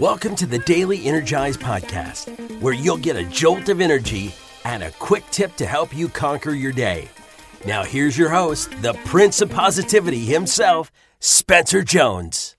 Welcome 0.00 0.34
to 0.36 0.46
the 0.46 0.60
Daily 0.60 1.04
Energize 1.04 1.58
Podcast, 1.58 2.30
where 2.62 2.72
you'll 2.72 2.96
get 2.96 3.16
a 3.16 3.24
jolt 3.24 3.68
of 3.68 3.82
energy 3.82 4.34
and 4.64 4.82
a 4.82 4.92
quick 4.92 5.24
tip 5.30 5.54
to 5.56 5.66
help 5.66 5.94
you 5.94 6.08
conquer 6.08 6.52
your 6.52 6.72
day. 6.72 7.10
Now, 7.66 7.84
here's 7.84 8.16
your 8.16 8.30
host, 8.30 8.70
the 8.80 8.94
Prince 9.04 9.42
of 9.42 9.50
Positivity 9.50 10.20
himself, 10.24 10.90
Spencer 11.18 11.82
Jones. 11.82 12.56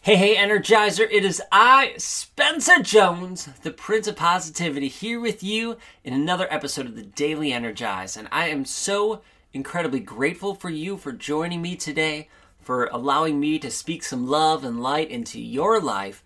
Hey, 0.00 0.16
hey, 0.16 0.36
Energizer, 0.36 1.06
it 1.10 1.26
is 1.26 1.42
I, 1.52 1.92
Spencer 1.98 2.80
Jones, 2.80 3.50
the 3.62 3.70
Prince 3.70 4.06
of 4.06 4.16
Positivity, 4.16 4.88
here 4.88 5.20
with 5.20 5.42
you 5.42 5.76
in 6.04 6.14
another 6.14 6.50
episode 6.50 6.86
of 6.86 6.96
the 6.96 7.02
Daily 7.02 7.52
Energize. 7.52 8.16
And 8.16 8.28
I 8.32 8.48
am 8.48 8.64
so 8.64 9.20
incredibly 9.52 10.00
grateful 10.00 10.54
for 10.54 10.70
you 10.70 10.96
for 10.96 11.12
joining 11.12 11.60
me 11.60 11.76
today 11.76 12.30
for 12.64 12.86
allowing 12.86 13.38
me 13.38 13.58
to 13.58 13.70
speak 13.70 14.02
some 14.02 14.26
love 14.26 14.64
and 14.64 14.82
light 14.82 15.10
into 15.10 15.40
your 15.40 15.80
life. 15.80 16.24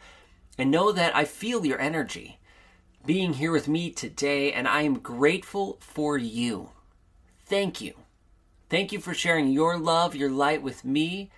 And 0.57 0.71
know 0.71 0.91
that 0.93 1.15
I 1.15 1.25
feel 1.25 1.65
your 1.65 1.81
energy 1.81 2.39
being 3.07 3.35
here 3.35 3.53
with 3.53 3.69
me 3.69 3.91
today, 3.91 4.53
and 4.53 4.69
I 4.69 4.83
am 4.83 4.99
grateful 4.99 5.79
for 5.81 6.19
you. 6.19 6.71
Thank 7.47 7.81
you. 7.81 7.95
Thank 8.69 8.93
you 8.93 9.01
for 9.01 9.15
sharing 9.15 9.49
your 9.49 9.79
love, 9.79 10.15
your 10.15 10.31
light 10.31 10.63
with 10.63 10.85
me, 10.85 11.31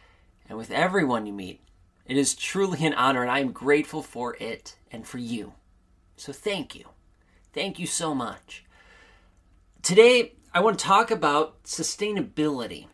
and 0.49 0.59
with 0.59 0.73
everyone 0.73 1.27
you 1.27 1.33
meet. 1.33 1.61
It 2.07 2.17
is 2.17 2.35
truly 2.35 2.85
an 2.85 2.95
honor, 2.95 3.23
and 3.23 3.31
I 3.31 3.39
am 3.39 3.53
grateful 3.53 4.03
for 4.03 4.37
it 4.41 4.77
and 4.91 5.07
for 5.07 5.19
you. 5.19 5.53
So 6.17 6.33
thank 6.33 6.75
you. 6.75 6.87
Thank 7.53 7.79
you 7.79 7.87
so 7.87 8.17
much. 8.17 8.65
Today, 9.83 10.33
I 10.53 10.61
want 10.61 10.79
to 10.79 10.85
talk 10.85 11.13
about 11.13 11.63
sustainability. 11.63 12.89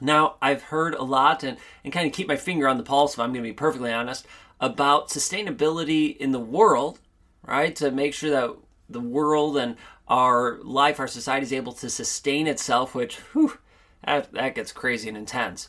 Now, 0.00 0.36
I've 0.42 0.64
heard 0.64 0.94
a 0.94 1.02
lot 1.02 1.42
and, 1.42 1.56
and 1.82 1.92
kind 1.92 2.06
of 2.06 2.12
keep 2.12 2.28
my 2.28 2.36
finger 2.36 2.68
on 2.68 2.76
the 2.76 2.82
pulse, 2.82 3.14
if 3.14 3.20
I'm 3.20 3.32
going 3.32 3.42
to 3.42 3.48
be 3.48 3.54
perfectly 3.54 3.92
honest, 3.92 4.26
about 4.60 5.08
sustainability 5.08 6.16
in 6.16 6.32
the 6.32 6.40
world, 6.40 6.98
right? 7.46 7.74
To 7.76 7.90
make 7.90 8.14
sure 8.14 8.30
that 8.30 8.54
the 8.88 9.00
world 9.00 9.56
and 9.56 9.76
our 10.08 10.58
life, 10.62 11.00
our 11.00 11.08
society 11.08 11.44
is 11.44 11.52
able 11.52 11.72
to 11.72 11.90
sustain 11.90 12.46
itself, 12.46 12.94
which, 12.94 13.16
whew, 13.32 13.58
that, 14.04 14.30
that 14.32 14.54
gets 14.54 14.72
crazy 14.72 15.08
and 15.08 15.16
intense. 15.16 15.68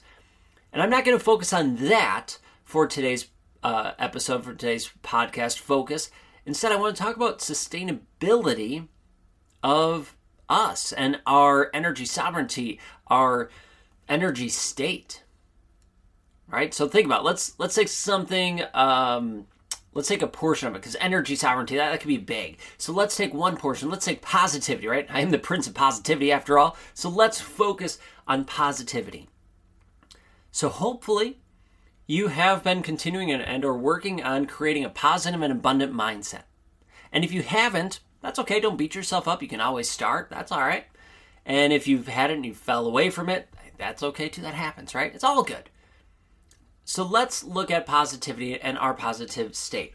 And 0.72 0.81
I'm 0.81 0.89
not 0.89 1.06
going 1.06 1.17
to 1.17 1.23
focus 1.23 1.53
on 1.53 1.75
that 1.88 2.38
for 2.64 2.86
today's 2.86 3.28
uh, 3.64 3.91
episode, 3.97 4.44
for 4.44 4.53
today's 4.53 4.91
podcast 5.03 5.58
focus. 5.58 6.12
Instead, 6.45 6.72
I 6.72 6.75
want 6.75 6.95
to 6.95 7.02
talk 7.02 7.16
about 7.16 7.39
sustainability 7.39 8.88
of 9.64 10.16
us 10.50 10.91
and 10.91 11.19
our 11.25 11.69
energy 11.73 12.06
sovereignty, 12.06 12.80
our 13.08 13.50
energy 14.09 14.50
state. 14.50 15.23
Right? 16.50 16.73
So 16.73 16.88
think 16.88 17.05
about 17.05 17.22
it. 17.22 17.25
let's 17.25 17.59
let's 17.59 17.75
take 17.75 17.89
something 17.89 18.63
um, 18.73 19.47
let's 19.94 20.08
take 20.08 20.22
a 20.22 20.27
portion 20.27 20.67
of 20.67 20.75
it 20.75 20.81
because 20.81 20.95
energy 21.00 21.36
sovereignty 21.36 21.75
that, 21.75 21.91
that 21.91 22.00
could 22.00 22.08
be 22.08 22.17
big. 22.17 22.58
So 22.78 22.94
let's 22.94 23.17
take 23.17 23.33
one 23.33 23.58
portion. 23.58 23.89
Let's 23.89 24.05
take 24.05 24.22
positivity, 24.22 24.88
right? 24.88 25.08
I 25.09 25.22
am 25.22 25.31
the 25.31 25.39
prince 25.39 25.67
of 25.67 25.73
positivity 25.73 26.31
after 26.31 26.58
all. 26.58 26.78
So 26.94 27.09
let's 27.09 27.41
focus 27.41 27.97
on 28.28 28.45
positivity. 28.45 29.28
So 30.52 30.69
hopefully 30.69 31.39
you 32.05 32.28
have 32.28 32.63
been 32.63 32.81
continuing 32.81 33.31
and, 33.31 33.41
and 33.41 33.66
are 33.66 33.78
working 33.78 34.23
on 34.23 34.45
creating 34.45 34.85
a 34.85 34.89
positive 34.89 35.41
and 35.41 35.52
abundant 35.52 35.94
mindset. 35.94 36.44
And 37.11 37.23
if 37.23 37.33
you 37.33 37.41
haven't, 37.41 38.00
that's 38.22 38.39
okay. 38.39 38.59
Don't 38.59 38.78
beat 38.78 38.95
yourself 38.95 39.28
up. 39.28 39.41
You 39.41 39.47
can 39.47 39.61
always 39.61 39.89
start. 39.89 40.30
That's 40.30 40.52
all 40.52 40.61
right. 40.61 40.85
And 41.45 41.73
if 41.73 41.88
you've 41.88 42.08
had 42.08 42.30
it 42.30 42.35
and 42.35 42.45
you 42.45 42.53
fell 42.53 42.85
away 42.85 43.09
from 43.09 43.30
it, 43.30 43.50
that's 43.78 44.03
okay 44.03 44.30
too. 44.30 44.42
That 44.42 44.53
happens, 44.53 44.95
right? 44.95 45.14
It's 45.14 45.23
all 45.23 45.44
good. 45.44 45.70
So 46.83 47.03
let's 47.03 47.44
look 47.44 47.70
at 47.70 47.86
positivity 47.86 48.59
and 48.59 48.78
our 48.78 48.94
positive 48.94 49.56
state. 49.56 49.94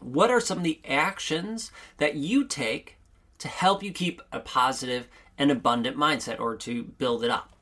What 0.00 0.30
are 0.30 0.40
some 0.40 0.58
of 0.58 0.64
the 0.64 0.80
actions 0.84 1.70
that 1.98 2.16
you 2.16 2.44
take 2.44 2.96
to 3.38 3.48
help 3.48 3.82
you 3.82 3.92
keep 3.92 4.20
a 4.32 4.40
positive 4.40 5.06
and 5.38 5.50
abundant 5.50 5.96
mindset 5.96 6.40
or 6.40 6.56
to 6.56 6.82
build 6.82 7.22
it 7.22 7.30
up? 7.30 7.52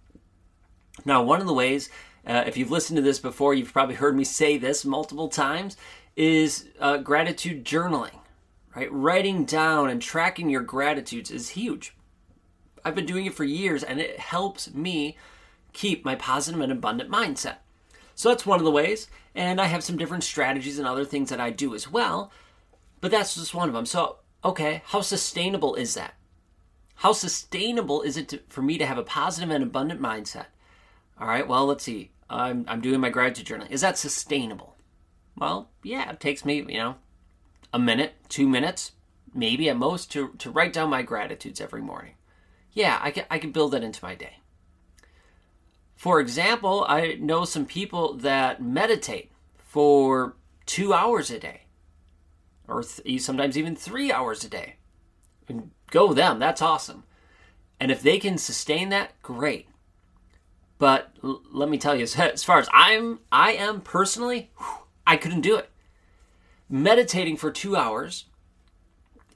Now, 1.04 1.22
one 1.22 1.41
of 1.41 1.47
the 1.47 1.53
ways, 1.54 1.91
uh, 2.27 2.44
if 2.47 2.56
you've 2.56 2.71
listened 2.71 2.97
to 2.97 3.03
this 3.03 3.19
before, 3.19 3.53
you've 3.53 3.72
probably 3.72 3.94
heard 3.94 4.16
me 4.16 4.25
say 4.25 4.56
this 4.56 4.84
multiple 4.84 5.28
times, 5.28 5.77
is 6.16 6.69
uh, 6.81 6.99
gratitude 6.99 7.65
journaling, 7.65 8.19
right? 8.75 8.93
Writing 8.93 9.44
down 9.44 9.91
and 9.91 10.00
tracking 10.00 10.50
your 10.50 10.62
gratitudes 10.62 11.31
is 11.31 11.50
huge. 11.50 11.94
I've 12.84 12.94
been 12.94 13.06
doing 13.06 13.26
it 13.26 13.34
for 13.34 13.44
years 13.44 13.82
and 13.82 14.00
it 14.00 14.18
helps 14.18 14.72
me 14.74 15.16
keep 15.72 16.04
my 16.04 16.14
positive 16.14 16.60
and 16.60 16.72
abundant 16.72 17.10
mindset. 17.10 17.56
So 18.14 18.28
that's 18.28 18.46
one 18.46 18.58
of 18.58 18.64
the 18.64 18.70
ways. 18.70 19.08
And 19.34 19.60
I 19.60 19.66
have 19.66 19.84
some 19.84 19.96
different 19.96 20.24
strategies 20.24 20.78
and 20.78 20.86
other 20.86 21.04
things 21.04 21.30
that 21.30 21.41
I 21.41 21.50
do 21.50 21.74
as 21.74 21.91
well. 21.91 22.32
But 23.00 23.10
that's 23.10 23.34
just 23.34 23.54
one 23.54 23.68
of 23.68 23.74
them. 23.74 23.86
So, 23.86 24.16
okay, 24.44 24.82
how 24.86 25.00
sustainable 25.00 25.74
is 25.74 25.94
that? 25.94 26.14
How 26.96 27.12
sustainable 27.12 28.02
is 28.02 28.16
it 28.16 28.28
to, 28.28 28.41
for 28.48 28.60
me 28.60 28.76
to 28.76 28.84
have 28.84 28.98
a 28.98 29.02
positive 29.02 29.50
and 29.50 29.64
abundant 29.64 30.02
mindset? 30.02 30.47
All 31.18 31.28
right, 31.28 31.48
well, 31.48 31.66
let's 31.66 31.84
see. 31.84 32.10
I'm, 32.28 32.64
I'm 32.68 32.80
doing 32.80 33.00
my 33.00 33.08
gratitude 33.10 33.47
journal. 33.47 33.66
Is 33.70 33.80
that 33.80 33.97
sustainable? 33.97 34.76
Well, 35.36 35.70
yeah, 35.82 36.10
it 36.10 36.20
takes 36.20 36.44
me, 36.44 36.56
you 36.56 36.78
know, 36.78 36.97
a 37.72 37.78
minute, 37.78 38.14
two 38.28 38.48
minutes, 38.48 38.92
maybe 39.32 39.70
at 39.70 39.76
most, 39.76 40.12
to, 40.12 40.34
to 40.38 40.50
write 40.50 40.72
down 40.74 40.91
my 40.91 41.02
gratitudes 41.02 41.60
every 41.60 41.80
morning 41.80 42.14
yeah, 42.72 42.98
I 43.03 43.10
can, 43.10 43.25
I 43.31 43.38
can 43.38 43.53
build 43.53 43.72
that 43.72 43.82
into 43.82 44.04
my 44.04 44.14
day. 44.14 44.38
For 45.97 46.20
example, 46.20 46.86
I 46.88 47.19
know 47.20 47.44
some 47.44 47.66
people 47.66 48.14
that 48.14 48.62
meditate 48.62 49.31
for 49.58 50.36
two 50.66 50.94
hours 50.94 51.30
a 51.30 51.38
day, 51.38 51.62
or 52.66 52.82
th- 52.82 53.20
sometimes 53.20 53.59
even 53.59 53.76
three 53.76 54.10
hours 54.10 54.44
a 54.44 54.48
day. 54.48 54.76
And 55.48 55.72
go 55.91 56.14
them, 56.14 56.38
that's 56.38 56.62
awesome. 56.62 57.04
And 57.78 57.91
if 57.91 58.03
they 58.03 58.19
can 58.19 58.38
sustain 58.38 58.88
that, 58.91 59.20
great. 59.22 59.69
But 60.78 61.10
l- 61.22 61.42
let 61.53 61.69
me 61.69 61.76
tell 61.76 61.94
you, 61.94 62.04
as 62.19 62.44
far 62.44 62.59
as 62.59 62.69
I'm, 62.72 63.20
I 63.30 63.53
am 63.53 63.80
personally, 63.80 64.50
I 65.06 65.16
couldn't 65.16 65.42
do 65.42 65.56
it. 65.56 65.69
Meditating 66.69 67.36
for 67.36 67.50
two 67.50 67.76
hours 67.76 68.26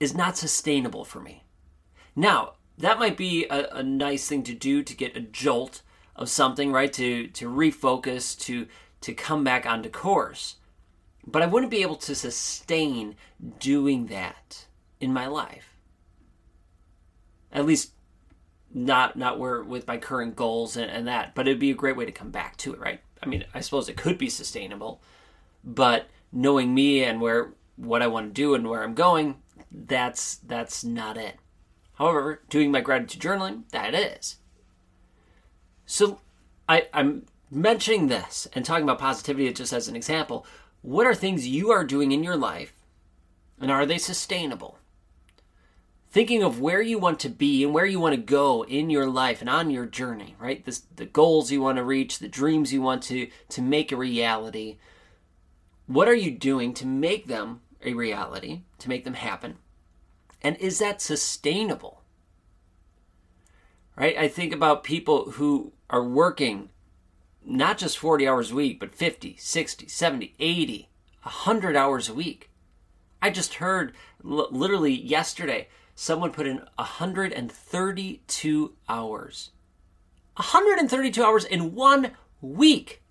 is 0.00 0.14
not 0.14 0.36
sustainable 0.36 1.04
for 1.04 1.20
me. 1.20 1.44
Now, 2.16 2.53
that 2.78 2.98
might 2.98 3.16
be 3.16 3.46
a, 3.46 3.68
a 3.76 3.82
nice 3.82 4.28
thing 4.28 4.42
to 4.44 4.54
do 4.54 4.82
to 4.82 4.96
get 4.96 5.16
a 5.16 5.20
jolt 5.20 5.82
of 6.16 6.28
something, 6.28 6.72
right? 6.72 6.92
To 6.94 7.28
to 7.28 7.48
refocus, 7.48 8.38
to 8.40 8.66
to 9.02 9.14
come 9.14 9.44
back 9.44 9.66
onto 9.66 9.88
course. 9.88 10.56
But 11.26 11.42
I 11.42 11.46
wouldn't 11.46 11.70
be 11.70 11.82
able 11.82 11.96
to 11.96 12.14
sustain 12.14 13.16
doing 13.58 14.06
that 14.06 14.66
in 15.00 15.12
my 15.12 15.26
life. 15.26 15.76
At 17.52 17.66
least 17.66 17.92
not 18.72 19.16
not 19.16 19.38
where 19.38 19.62
with 19.62 19.86
my 19.86 19.96
current 19.96 20.36
goals 20.36 20.76
and, 20.76 20.90
and 20.90 21.06
that. 21.06 21.34
But 21.34 21.46
it'd 21.46 21.60
be 21.60 21.70
a 21.70 21.74
great 21.74 21.96
way 21.96 22.04
to 22.04 22.12
come 22.12 22.30
back 22.30 22.56
to 22.58 22.72
it, 22.74 22.80
right? 22.80 23.00
I 23.22 23.26
mean, 23.26 23.44
I 23.54 23.60
suppose 23.60 23.88
it 23.88 23.96
could 23.96 24.18
be 24.18 24.28
sustainable, 24.28 25.00
but 25.62 26.08
knowing 26.30 26.74
me 26.74 27.04
and 27.04 27.20
where 27.20 27.52
what 27.76 28.02
I 28.02 28.06
want 28.06 28.28
to 28.28 28.32
do 28.32 28.54
and 28.54 28.68
where 28.68 28.82
I'm 28.82 28.94
going, 28.94 29.36
that's 29.70 30.36
that's 30.36 30.84
not 30.84 31.16
it. 31.16 31.36
However, 31.94 32.42
doing 32.48 32.70
my 32.70 32.80
gratitude 32.80 33.22
journaling, 33.22 33.68
that 33.70 33.94
is. 33.94 34.38
So 35.86 36.20
I, 36.68 36.88
I'm 36.92 37.26
mentioning 37.50 38.08
this 38.08 38.48
and 38.52 38.64
talking 38.64 38.84
about 38.84 38.98
positivity 38.98 39.52
just 39.52 39.72
as 39.72 39.88
an 39.88 39.96
example. 39.96 40.46
What 40.82 41.06
are 41.06 41.14
things 41.14 41.46
you 41.46 41.70
are 41.70 41.84
doing 41.84 42.12
in 42.12 42.24
your 42.24 42.36
life 42.36 42.74
and 43.60 43.70
are 43.70 43.86
they 43.86 43.98
sustainable? 43.98 44.78
Thinking 46.10 46.42
of 46.42 46.60
where 46.60 46.82
you 46.82 46.98
want 46.98 47.18
to 47.20 47.28
be 47.28 47.64
and 47.64 47.74
where 47.74 47.86
you 47.86 47.98
want 47.98 48.14
to 48.14 48.20
go 48.20 48.64
in 48.64 48.88
your 48.88 49.08
life 49.08 49.40
and 49.40 49.50
on 49.50 49.70
your 49.70 49.86
journey, 49.86 50.36
right? 50.38 50.64
This, 50.64 50.82
the 50.94 51.06
goals 51.06 51.50
you 51.50 51.60
want 51.60 51.76
to 51.76 51.84
reach, 51.84 52.18
the 52.18 52.28
dreams 52.28 52.72
you 52.72 52.82
want 52.82 53.02
to, 53.04 53.28
to 53.48 53.62
make 53.62 53.90
a 53.90 53.96
reality. 53.96 54.78
What 55.86 56.08
are 56.08 56.14
you 56.14 56.30
doing 56.30 56.72
to 56.74 56.86
make 56.86 57.26
them 57.26 57.62
a 57.82 57.94
reality, 57.94 58.62
to 58.78 58.88
make 58.88 59.04
them 59.04 59.14
happen? 59.14 59.58
And 60.44 60.56
is 60.58 60.78
that 60.78 61.00
sustainable? 61.00 62.02
Right? 63.96 64.16
I 64.18 64.28
think 64.28 64.52
about 64.52 64.84
people 64.84 65.32
who 65.32 65.72
are 65.88 66.04
working 66.04 66.68
not 67.42 67.78
just 67.78 67.98
40 67.98 68.28
hours 68.28 68.50
a 68.50 68.54
week, 68.54 68.78
but 68.78 68.94
50, 68.94 69.36
60, 69.38 69.88
70, 69.88 70.34
80, 70.38 70.88
100 71.22 71.76
hours 71.76 72.08
a 72.10 72.14
week. 72.14 72.50
I 73.22 73.30
just 73.30 73.54
heard 73.54 73.94
l- 74.22 74.48
literally 74.50 74.92
yesterday 74.92 75.68
someone 75.94 76.30
put 76.32 76.46
in 76.46 76.58
132 76.76 78.72
hours. 78.88 79.50
132 80.36 81.24
hours 81.24 81.44
in 81.44 81.74
one 81.74 82.10
week. 82.42 83.02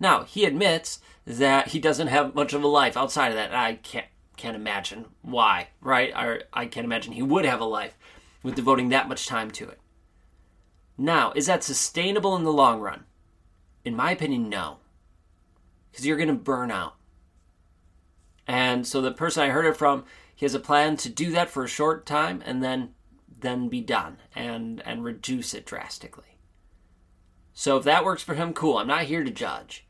Now, 0.00 0.24
he 0.24 0.44
admits 0.44 1.00
that 1.26 1.68
he 1.68 1.78
doesn't 1.78 2.08
have 2.08 2.34
much 2.34 2.52
of 2.52 2.62
a 2.62 2.68
life 2.68 2.96
outside 2.96 3.28
of 3.28 3.36
that. 3.36 3.54
I 3.54 3.74
can't 3.76 4.06
can't 4.36 4.56
imagine 4.56 5.06
why, 5.22 5.68
right? 5.80 6.12
I, 6.14 6.40
I 6.52 6.66
can't 6.66 6.84
imagine 6.84 7.12
he 7.12 7.22
would 7.22 7.44
have 7.44 7.60
a 7.60 7.64
life 7.64 7.96
with 8.42 8.54
devoting 8.54 8.88
that 8.90 9.08
much 9.08 9.26
time 9.26 9.50
to 9.52 9.68
it. 9.68 9.80
Now, 10.96 11.32
is 11.34 11.46
that 11.46 11.64
sustainable 11.64 12.36
in 12.36 12.44
the 12.44 12.52
long 12.52 12.80
run? 12.80 13.04
In 13.84 13.96
my 13.96 14.12
opinion, 14.12 14.48
no. 14.48 14.78
because 15.90 16.06
you're 16.06 16.16
going 16.16 16.28
to 16.28 16.34
burn 16.34 16.70
out. 16.70 16.94
And 18.46 18.86
so 18.86 19.00
the 19.00 19.12
person 19.12 19.42
I 19.42 19.48
heard 19.48 19.66
it 19.66 19.76
from, 19.76 20.04
he 20.34 20.44
has 20.44 20.54
a 20.54 20.60
plan 20.60 20.96
to 20.98 21.08
do 21.08 21.30
that 21.32 21.50
for 21.50 21.64
a 21.64 21.68
short 21.68 22.06
time 22.06 22.42
and 22.44 22.62
then 22.62 22.94
then 23.40 23.68
be 23.68 23.80
done 23.80 24.18
and 24.34 24.82
and 24.86 25.04
reduce 25.04 25.54
it 25.54 25.66
drastically. 25.66 26.38
So 27.52 27.76
if 27.76 27.84
that 27.84 28.04
works 28.04 28.22
for 28.22 28.34
him, 28.34 28.52
cool. 28.52 28.78
I'm 28.78 28.86
not 28.86 29.04
here 29.04 29.22
to 29.22 29.30
judge. 29.30 29.86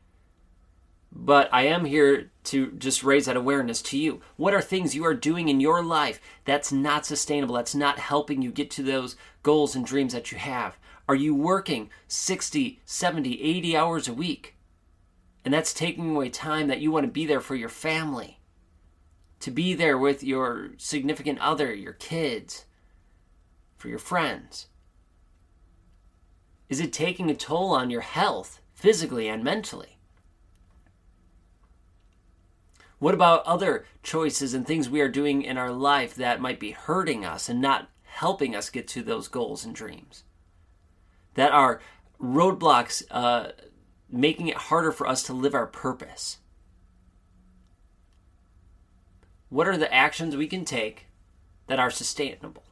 But 1.17 1.47
I 1.53 1.63
am 1.63 1.85
here 1.85 2.29
to 2.45 2.71
just 2.73 3.01
raise 3.01 3.25
that 3.25 3.37
awareness 3.37 3.81
to 3.83 3.97
you. 3.97 4.21
What 4.35 4.53
are 4.53 4.61
things 4.61 4.93
you 4.93 5.05
are 5.05 5.13
doing 5.13 5.47
in 5.47 5.61
your 5.61 5.81
life 5.81 6.19
that's 6.43 6.73
not 6.73 7.05
sustainable, 7.05 7.55
that's 7.55 7.73
not 7.73 7.99
helping 7.99 8.41
you 8.41 8.51
get 8.51 8.69
to 8.71 8.83
those 8.83 9.15
goals 9.41 9.75
and 9.75 9.85
dreams 9.85 10.13
that 10.13 10.33
you 10.33 10.37
have? 10.37 10.77
Are 11.07 11.15
you 11.15 11.33
working 11.33 11.89
60, 12.09 12.81
70, 12.83 13.41
80 13.41 13.77
hours 13.77 14.07
a 14.09 14.13
week? 14.13 14.55
And 15.45 15.53
that's 15.53 15.73
taking 15.73 16.11
away 16.15 16.29
time 16.29 16.67
that 16.67 16.81
you 16.81 16.91
want 16.91 17.05
to 17.05 17.11
be 17.11 17.25
there 17.25 17.39
for 17.39 17.55
your 17.55 17.69
family, 17.69 18.39
to 19.39 19.51
be 19.51 19.73
there 19.73 19.97
with 19.97 20.23
your 20.23 20.71
significant 20.77 21.39
other, 21.39 21.73
your 21.73 21.93
kids, 21.93 22.65
for 23.77 23.87
your 23.87 23.99
friends. 23.99 24.67
Is 26.67 26.79
it 26.79 26.91
taking 26.91 27.29
a 27.29 27.35
toll 27.35 27.69
on 27.71 27.89
your 27.89 28.01
health, 28.01 28.59
physically 28.73 29.29
and 29.29 29.43
mentally? 29.43 29.94
What 32.99 33.13
about 33.13 33.45
other 33.45 33.85
choices 34.03 34.53
and 34.53 34.65
things 34.65 34.89
we 34.89 35.01
are 35.01 35.09
doing 35.09 35.41
in 35.41 35.57
our 35.57 35.71
life 35.71 36.15
that 36.15 36.41
might 36.41 36.59
be 36.59 36.71
hurting 36.71 37.25
us 37.25 37.49
and 37.49 37.59
not 37.61 37.89
helping 38.03 38.55
us 38.55 38.69
get 38.69 38.87
to 38.89 39.01
those 39.01 39.27
goals 39.27 39.65
and 39.65 39.75
dreams? 39.75 40.23
That 41.33 41.51
are 41.51 41.81
roadblocks, 42.21 43.03
uh, 43.11 43.51
making 44.09 44.47
it 44.47 44.57
harder 44.57 44.91
for 44.91 45.07
us 45.07 45.23
to 45.23 45.33
live 45.33 45.53
our 45.53 45.67
purpose. 45.67 46.37
What 49.49 49.67
are 49.67 49.77
the 49.77 49.93
actions 49.93 50.35
we 50.35 50.47
can 50.47 50.65
take 50.65 51.07
that 51.67 51.79
are 51.79 51.91
sustainable? 51.91 52.63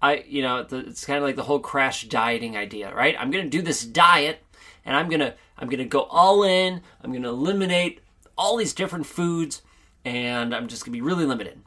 I, 0.00 0.24
you 0.26 0.42
know, 0.42 0.66
it's 0.70 1.04
kind 1.04 1.18
of 1.18 1.24
like 1.24 1.36
the 1.36 1.42
whole 1.42 1.58
crash 1.58 2.08
dieting 2.08 2.56
idea, 2.56 2.94
right? 2.94 3.16
I'm 3.18 3.30
going 3.30 3.44
to 3.44 3.50
do 3.50 3.62
this 3.62 3.84
diet 3.84 4.40
and 4.84 4.96
I'm 4.96 5.08
going 5.08 5.20
to 5.20 5.34
I'm 5.58 5.68
going 5.68 5.78
to 5.78 5.84
go 5.86 6.02
all 6.02 6.42
in. 6.42 6.82
I'm 7.02 7.10
going 7.10 7.22
to 7.22 7.30
eliminate 7.30 8.00
all 8.36 8.56
these 8.56 8.74
different 8.74 9.06
foods, 9.06 9.62
and 10.04 10.54
I'm 10.54 10.68
just 10.68 10.84
gonna 10.84 10.92
be 10.92 11.00
really 11.00 11.24
limited. 11.26 11.62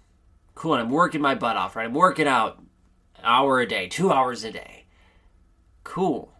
Cool, 0.55 0.73
and 0.73 0.81
I'm 0.81 0.89
working 0.89 1.21
my 1.21 1.35
butt 1.35 1.57
off, 1.57 1.75
right? 1.75 1.85
I'm 1.85 1.93
working 1.93 2.27
out 2.27 2.59
an 3.15 3.23
hour 3.23 3.59
a 3.59 3.65
day, 3.65 3.87
two 3.87 4.11
hours 4.11 4.43
a 4.43 4.51
day. 4.51 4.85
Cool. 5.83 6.33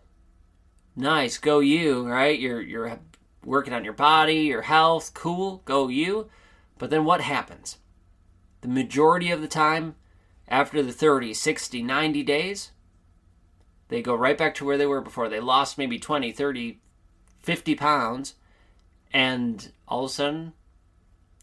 Nice, 0.96 1.38
go 1.38 1.60
you, 1.60 2.08
right? 2.08 2.38
You're 2.40 2.62
you're 2.62 3.00
working 3.46 3.74
on 3.74 3.84
your 3.84 3.94
body, 3.94 4.42
your 4.42 4.64
health, 4.64 5.14
cool, 5.14 5.62
go 5.66 5.88
you. 5.88 6.30
But 6.78 6.90
then 6.90 7.06
what 7.06 7.22
happens? 7.22 7.78
The 8.62 8.68
majority 8.68 9.32
of 9.32 9.42
the 9.42 9.48
time, 9.48 9.96
after 10.48 10.82
the 10.82 10.92
30, 10.92 11.34
60, 11.34 11.84
90 11.84 12.24
days, 12.24 12.72
they 13.88 14.02
go 14.02 14.16
right 14.16 14.38
back 14.38 14.56
to 14.56 14.66
where 14.66 14.78
they 14.78 14.86
were 14.86 15.02
before. 15.02 15.30
They 15.30 15.40
lost 15.40 15.78
maybe 15.78 16.00
20, 16.00 16.32
30, 16.32 16.80
50 17.42 17.76
pounds, 17.76 18.36
and 19.12 19.72
all 19.88 20.06
of 20.06 20.12
a 20.12 20.14
sudden 20.14 20.54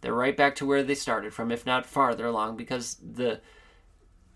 they're 0.01 0.15
right 0.15 0.37
back 0.37 0.55
to 0.57 0.67
where 0.67 0.83
they 0.83 0.95
started 0.95 1.35
from 1.35 1.51
if 1.51 1.67
not 1.67 1.87
farther 1.87 2.27
along 2.27 2.57
because 2.57 2.97
the 3.03 3.41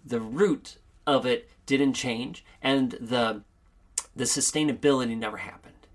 the 0.04 0.20
root 0.20 0.78
of 1.06 1.26
it 1.26 1.50
didn't 1.66 1.92
change 1.94 2.44
and 2.62 2.92
the 2.92 3.42
the 4.16 4.24
sustainability 4.24 5.16
never 5.16 5.36
happened. 5.36 5.86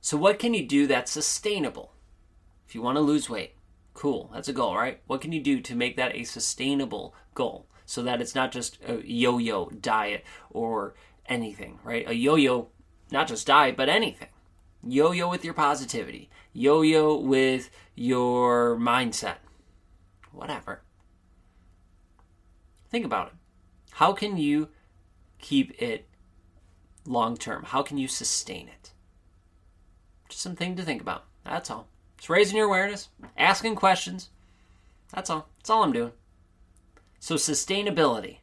So 0.00 0.16
what 0.16 0.38
can 0.38 0.52
you 0.52 0.66
do 0.66 0.86
that's 0.86 1.10
sustainable? 1.10 1.94
If 2.66 2.74
you 2.74 2.82
want 2.82 2.96
to 2.96 3.00
lose 3.00 3.30
weight 3.30 3.56
cool 3.94 4.30
that's 4.32 4.48
a 4.48 4.52
goal 4.52 4.76
right? 4.76 5.00
What 5.06 5.20
can 5.20 5.32
you 5.32 5.40
do 5.40 5.60
to 5.60 5.74
make 5.74 5.96
that 5.96 6.14
a 6.14 6.24
sustainable 6.24 7.14
goal 7.34 7.66
so 7.84 8.02
that 8.02 8.20
it's 8.20 8.34
not 8.34 8.52
just 8.52 8.78
a 8.86 9.06
yo-yo 9.06 9.66
diet 9.68 10.24
or 10.50 10.94
anything 11.26 11.78
right? 11.84 12.08
A 12.08 12.14
yo-yo 12.14 12.68
not 13.10 13.28
just 13.28 13.46
diet 13.46 13.76
but 13.76 13.88
anything 13.88 14.28
yo 14.86 15.12
yo 15.12 15.28
with 15.28 15.44
your 15.44 15.54
positivity, 15.54 16.30
yo 16.52 16.82
yo 16.82 17.16
with 17.16 17.70
your 17.94 18.76
mindset, 18.76 19.36
whatever. 20.32 20.82
Think 22.90 23.04
about 23.04 23.28
it. 23.28 23.34
How 23.92 24.12
can 24.12 24.36
you 24.36 24.68
keep 25.38 25.80
it 25.80 26.06
long 27.06 27.36
term? 27.36 27.64
How 27.64 27.82
can 27.82 27.98
you 27.98 28.08
sustain 28.08 28.68
it? 28.68 28.92
Just 30.28 30.42
something 30.42 30.76
to 30.76 30.82
think 30.82 31.00
about. 31.00 31.24
That's 31.44 31.70
all. 31.70 31.88
It's 32.18 32.30
raising 32.30 32.56
your 32.56 32.66
awareness, 32.66 33.08
asking 33.36 33.74
questions. 33.76 34.30
That's 35.12 35.28
all. 35.28 35.48
That's 35.58 35.70
all 35.70 35.82
I'm 35.82 35.92
doing. 35.92 36.12
So, 37.18 37.34
sustainability. 37.34 38.38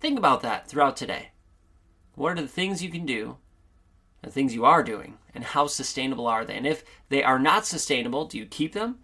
Think 0.00 0.18
about 0.18 0.42
that 0.42 0.68
throughout 0.68 0.96
today. 0.96 1.30
What 2.14 2.32
are 2.32 2.42
the 2.42 2.48
things 2.48 2.82
you 2.82 2.90
can 2.90 3.06
do 3.06 3.36
the 4.22 4.30
things 4.30 4.54
you 4.54 4.64
are 4.64 4.82
doing 4.82 5.18
and 5.34 5.44
how 5.44 5.66
sustainable 5.66 6.26
are 6.26 6.44
they? 6.44 6.56
And 6.56 6.66
if 6.66 6.84
they 7.08 7.22
are 7.22 7.38
not 7.38 7.66
sustainable, 7.66 8.24
do 8.24 8.38
you 8.38 8.46
keep 8.46 8.72
them? 8.72 8.98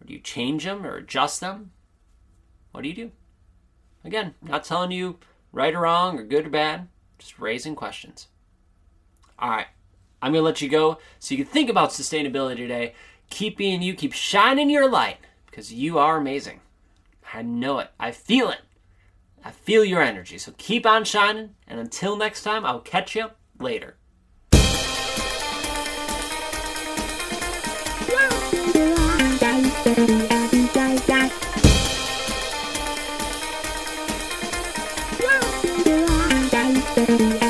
Or 0.00 0.06
do 0.06 0.12
you 0.12 0.20
change 0.20 0.64
them 0.64 0.84
or 0.84 0.96
adjust 0.96 1.40
them? 1.40 1.72
What 2.72 2.82
do 2.82 2.88
you 2.88 2.94
do? 2.94 3.10
Again, 4.04 4.34
not 4.42 4.64
telling 4.64 4.90
you 4.90 5.18
right 5.52 5.74
or 5.74 5.80
wrong 5.80 6.18
or 6.18 6.24
good 6.24 6.46
or 6.46 6.50
bad, 6.50 6.88
just 7.18 7.38
raising 7.38 7.76
questions. 7.76 8.28
All 9.38 9.50
right, 9.50 9.66
I'm 10.20 10.32
going 10.32 10.40
to 10.40 10.46
let 10.46 10.60
you 10.60 10.68
go 10.68 10.98
so 11.18 11.34
you 11.34 11.44
can 11.44 11.52
think 11.52 11.70
about 11.70 11.90
sustainability 11.90 12.56
today. 12.56 12.94
Keep 13.30 13.56
being 13.56 13.82
you, 13.82 13.94
keep 13.94 14.12
shining 14.12 14.70
your 14.70 14.90
light 14.90 15.18
because 15.46 15.72
you 15.72 15.98
are 15.98 16.16
amazing. 16.16 16.60
I 17.32 17.42
know 17.42 17.78
it, 17.78 17.90
I 17.98 18.10
feel 18.10 18.50
it. 18.50 18.60
I 19.44 19.50
feel 19.50 19.84
your 19.84 20.02
energy. 20.02 20.38
So 20.38 20.52
keep 20.56 20.86
on 20.86 21.04
shining, 21.04 21.54
and 21.66 21.80
until 21.80 22.16
next 22.16 22.42
time, 22.42 22.64
I'll 22.64 22.80
catch 22.80 23.16
you 23.16 23.30
later. 23.58 23.96
Thank 29.94 30.22
you. 37.20 37.41